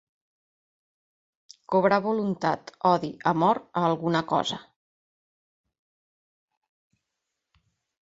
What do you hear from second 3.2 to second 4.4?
amor, a alguna